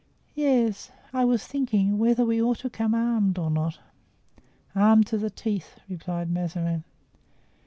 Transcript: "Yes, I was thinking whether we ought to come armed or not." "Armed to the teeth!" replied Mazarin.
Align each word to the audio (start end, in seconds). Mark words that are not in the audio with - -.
"Yes, 0.33 0.89
I 1.13 1.25
was 1.25 1.45
thinking 1.45 1.99
whether 1.99 2.25
we 2.25 2.41
ought 2.41 2.57
to 2.65 2.71
come 2.71 2.95
armed 2.95 3.37
or 3.37 3.51
not." 3.51 3.77
"Armed 4.75 5.05
to 5.05 5.19
the 5.19 5.29
teeth!" 5.29 5.77
replied 5.87 6.27
Mazarin. 6.31 6.83